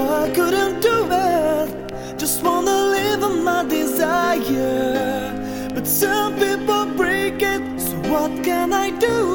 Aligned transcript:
I 0.00 0.30
couldn't 0.34 0.80
do 0.80 1.08
it. 1.10 2.18
Just 2.18 2.42
wanna 2.42 2.76
live 2.96 3.22
on 3.24 3.44
my 3.44 3.64
desire. 3.64 5.32
But 5.74 5.86
some 5.86 6.34
people 6.38 6.86
break 6.96 7.42
it, 7.42 7.62
so 7.80 7.94
what 8.10 8.44
can 8.44 8.72
I 8.72 8.90
do? 8.90 9.31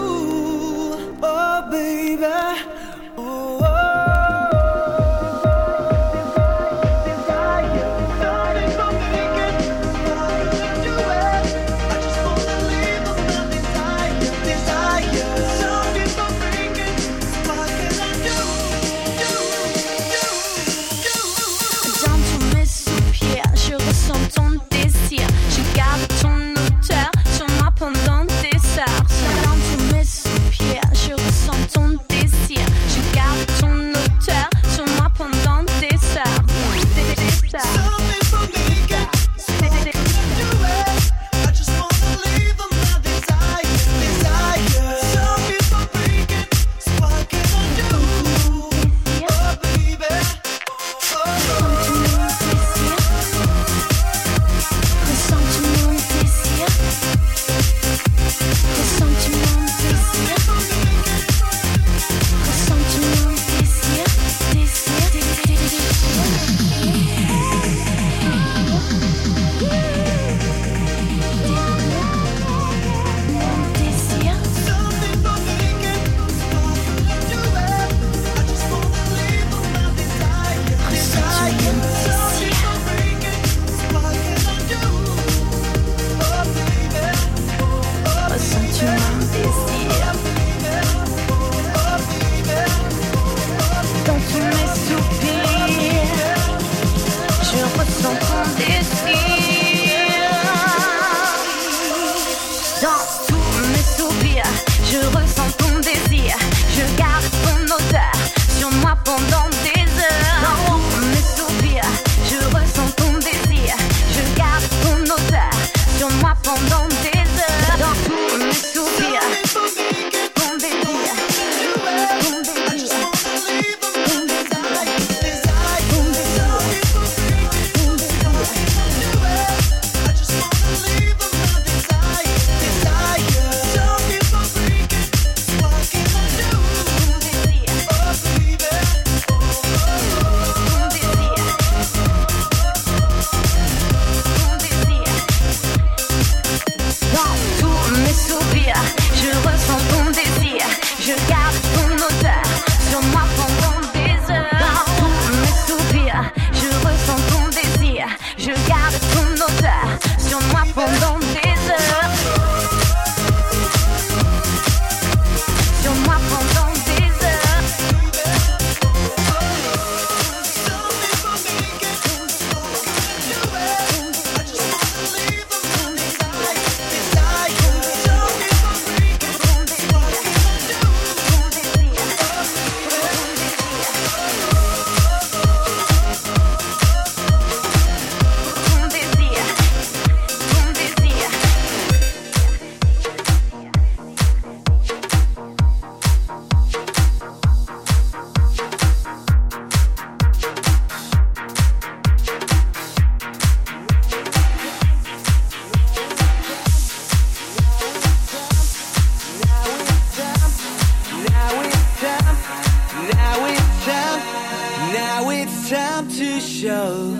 time 215.69 216.07
to 216.07 216.39
show 216.39 217.11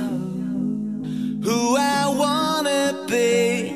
who 1.43 1.75
I 1.75 2.07
wanna 2.07 3.05
be. 3.09 3.75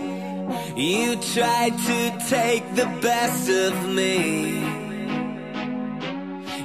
You 0.78 1.18
tried 1.34 1.78
to 1.78 2.28
take 2.30 2.64
the 2.76 2.86
best 3.02 3.50
of 3.50 3.74
me. 3.90 4.62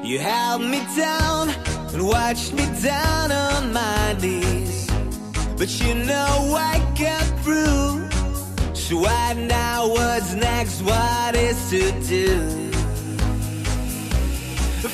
You 0.05 0.21
held 0.21 0.63
me 0.63 0.81
down 0.97 1.49
and 1.93 2.07
watched 2.07 2.53
me 2.53 2.67
down 2.81 3.33
on 3.33 3.73
my 3.73 4.13
knees. 4.21 4.87
But 5.57 5.71
you 5.81 5.95
know 5.97 6.55
I 6.57 6.79
got 6.97 7.27
through. 7.43 8.09
So 8.75 9.05
I 9.05 9.35
now 9.35 9.89
what's 9.89 10.33
next, 10.35 10.81
what 10.83 11.35
is 11.35 11.59
to 11.71 11.91
do. 12.07 12.71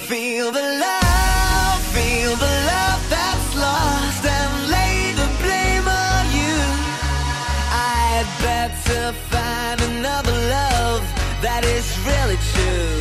Feel 0.08 0.50
the 0.50 0.62
love 0.62 1.21
feel 1.94 2.34
the 2.36 2.54
love 2.72 3.02
that's 3.10 3.50
lost 3.54 4.24
and 4.24 4.50
lay 4.76 5.12
the 5.20 5.28
blame 5.42 5.86
on 5.86 6.24
you. 6.40 6.56
I'd 7.70 8.28
better 8.40 9.12
find 9.32 9.78
another 9.92 10.36
love 10.56 11.02
that 11.44 11.62
is 11.64 11.86
really 12.08 12.38
true. 12.52 13.00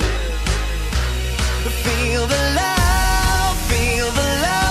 Feel 1.86 2.24
the 2.28 2.44
love, 2.62 3.56
feel 3.72 4.10
the 4.20 4.30
love. 4.46 4.71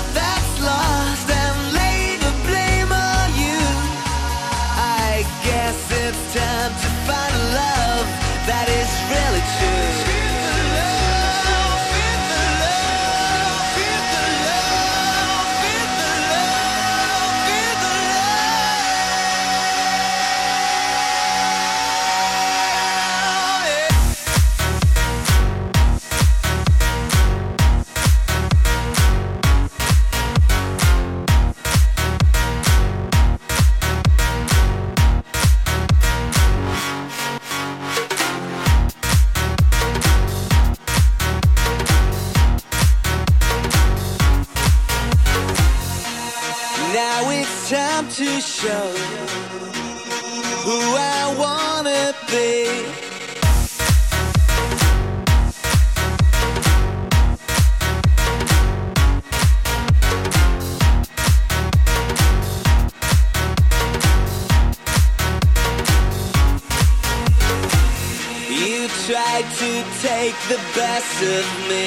to 69.43 69.85
take 70.01 70.37
the 70.49 70.61
best 70.75 71.23
of 71.23 71.69
me. 71.69 71.87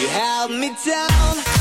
You 0.00 0.08
held 0.08 0.50
me 0.50 0.76
down. 0.84 1.51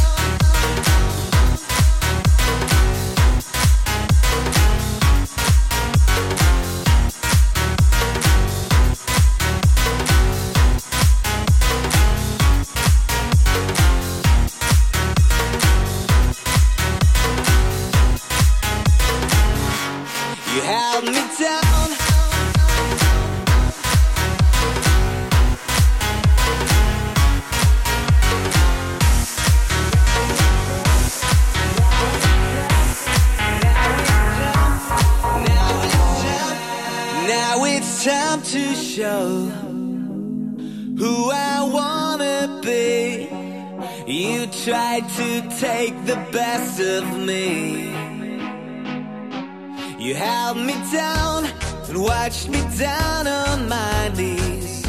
watched 52.23 52.49
me 52.49 52.61
down 52.77 53.25
on 53.25 53.67
my 53.67 54.11
knees. 54.15 54.85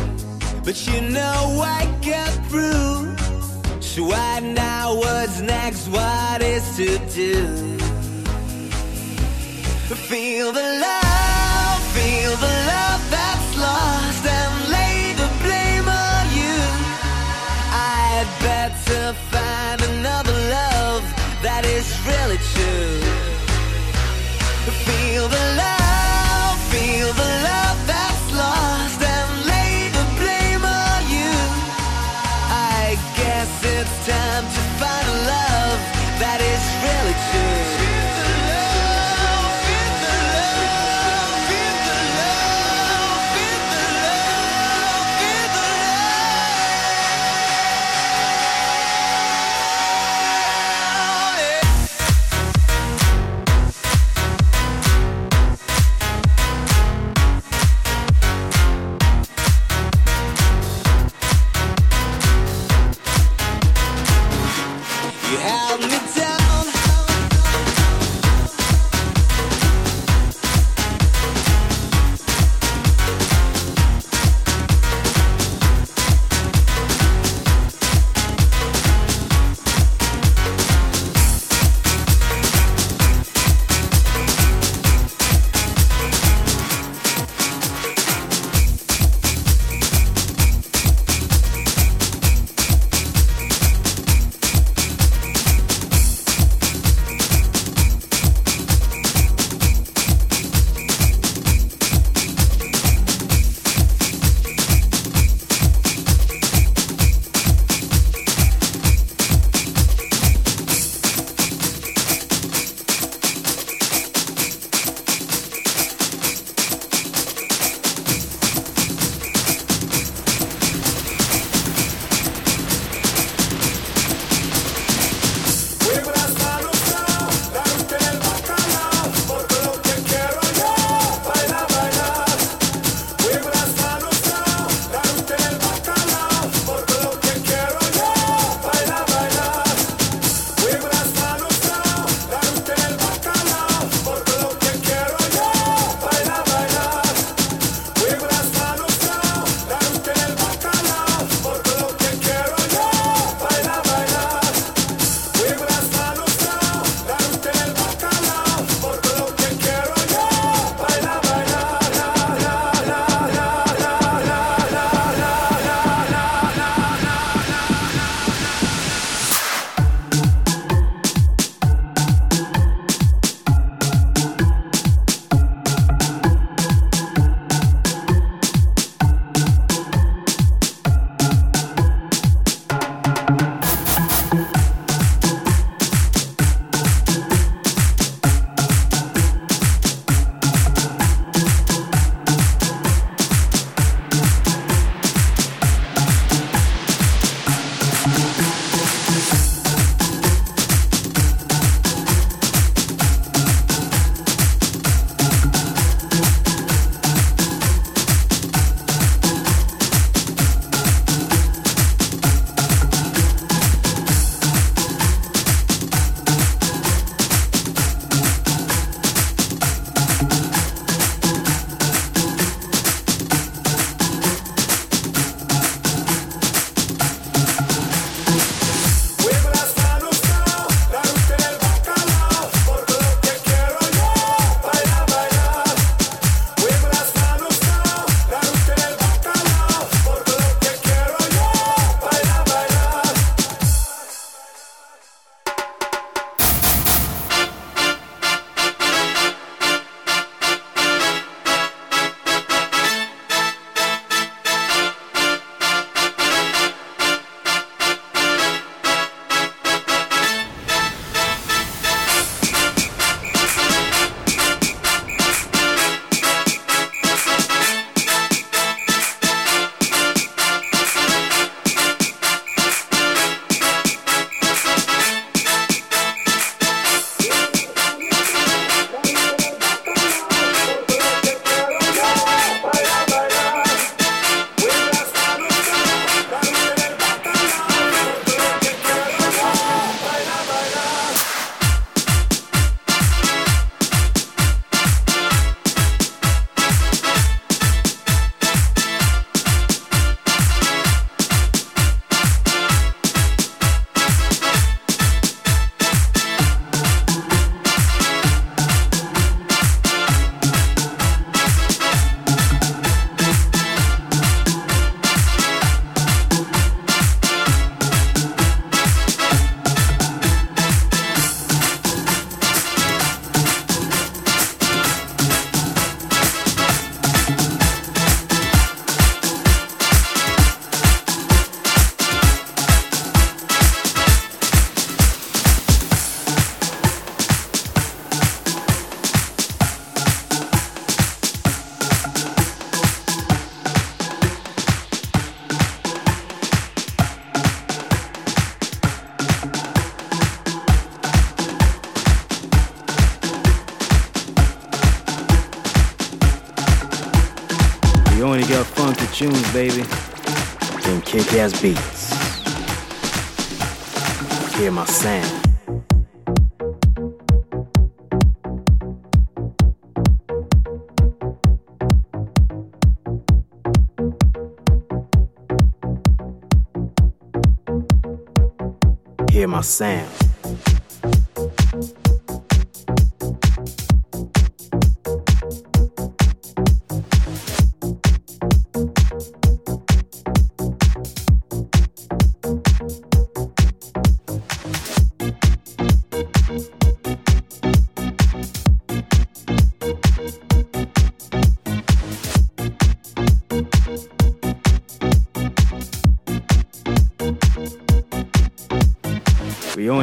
But 0.64 0.76
you 0.87 1.00
know 1.00 1.62
I 1.79 1.81
got 2.05 2.32
through. 2.50 3.17
So 3.81 4.12
I 4.12 4.40
know 4.40 4.99
what's 5.00 5.40
next, 5.40 5.88
what 5.88 6.43
is 6.43 6.64
to 6.76 6.99
do? 7.08 7.79
Feel 10.11 10.52
the 10.52 10.61
love. 10.82 11.11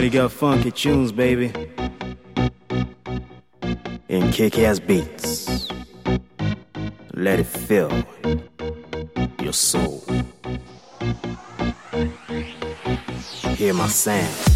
We 0.09 0.13
got 0.13 0.31
funky 0.31 0.71
tunes, 0.71 1.11
baby, 1.11 1.53
and 4.09 4.33
kick-ass 4.33 4.79
beats. 4.79 5.69
Let 7.13 7.39
it 7.39 7.43
fill 7.43 7.91
your 9.39 9.53
soul. 9.53 10.03
Hear 13.55 13.75
my 13.75 13.87
sound. 13.87 14.48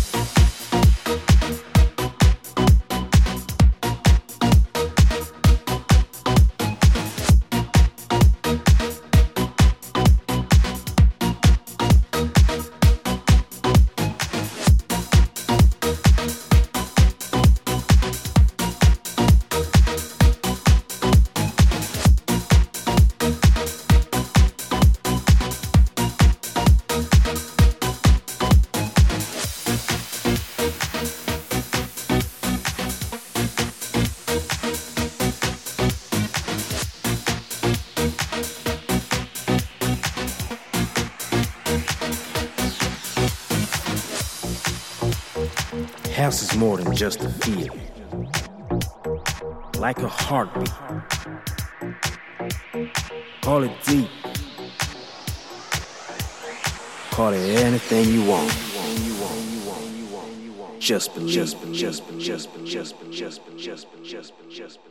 More 46.63 46.77
than 46.77 46.95
just 46.95 47.21
a 47.21 47.29
feel, 47.43 47.75
like 49.79 49.99
a 49.99 50.07
heartbeat. 50.07 50.71
Call 53.41 53.63
it 53.63 53.75
deep, 53.83 54.09
call 57.11 57.33
it 57.33 57.45
anything 57.65 58.05
you 58.13 58.23
want. 58.23 58.47
Just 60.79 61.13
believe, 61.13 61.33
just 61.33 61.59
believe, 61.59 61.75
just 61.75 62.07
believe, 62.07 62.23
just 62.23 62.97
believe, 62.97 63.11
just 63.11 63.45
believe, 63.45 63.59
just 63.59 63.91
believe, 63.91 64.05
just 64.05 64.37
believe, 64.37 64.55
just 64.55 64.79
believe, 64.79 64.82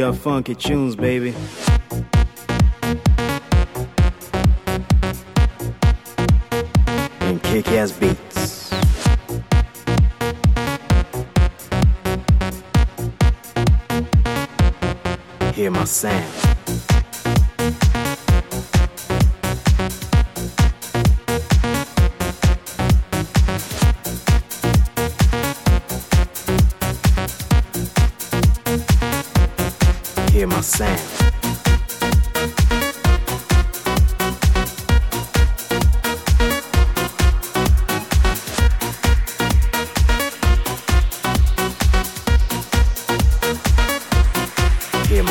Got 0.00 0.16
funky 0.16 0.54
tunes, 0.54 0.96
baby. 0.96 1.34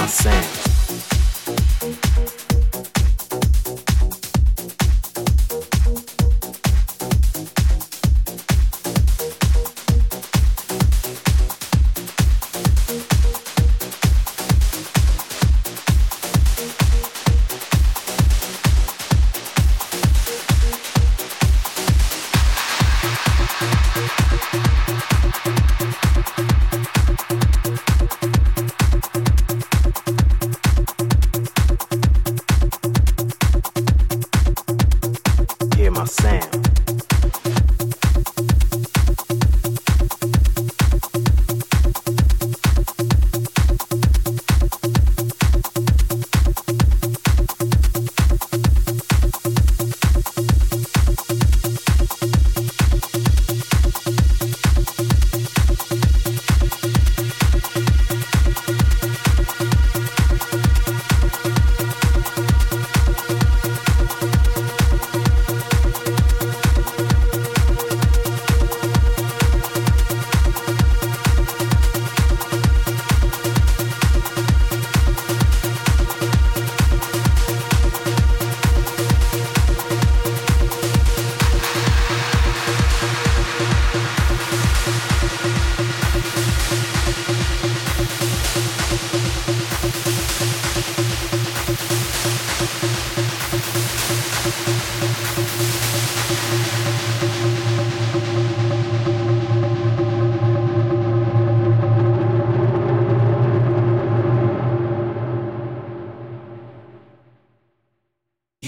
Same. 0.10 0.69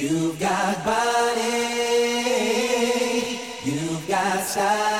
You've 0.02 0.40
got 0.40 0.84
body, 0.84 1.40
you've 3.64 4.08
got 4.08 4.44
style. 4.44 4.90